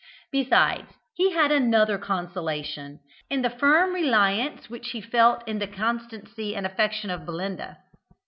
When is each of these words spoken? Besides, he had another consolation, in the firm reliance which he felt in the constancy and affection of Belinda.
Besides, 0.31 0.93
he 1.13 1.29
had 1.33 1.51
another 1.51 1.99
consolation, 1.99 3.01
in 3.29 3.43
the 3.43 3.51
firm 3.51 3.93
reliance 3.93 4.67
which 4.67 4.89
he 4.93 4.99
felt 4.99 5.47
in 5.47 5.59
the 5.59 5.67
constancy 5.67 6.55
and 6.55 6.65
affection 6.65 7.11
of 7.11 7.23
Belinda. 7.23 7.77